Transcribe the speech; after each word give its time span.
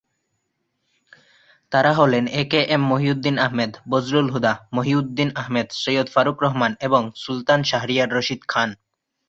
তারা 1.71 1.91
হলেন 1.93 2.23
A 2.31 2.43
K 2.43 2.61
M 2.65 2.83
Mohiuddin 2.91 3.35
Ahmed, 3.37 3.71
Bazlul 3.89 4.27
Huda, 4.31 4.53
Mohiuddin 4.73 5.29
Ahmed, 5.35 5.67
Syed 5.81 6.07
Farooq 6.09 6.37
Rahman, 6.43 6.71
এবং 6.81 7.01
সুলতান 7.15 7.59
শাহরিয়ার 7.63 8.09
রশিদ 8.17 8.41
খান। 8.47 8.69